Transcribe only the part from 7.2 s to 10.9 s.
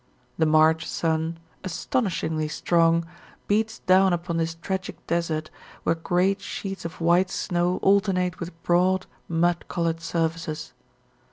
snow alternate with broad, mud coloured surfaces.